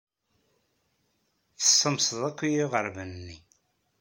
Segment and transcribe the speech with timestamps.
[1.57, 3.37] Tessamsed akk i yiɣerban-nni.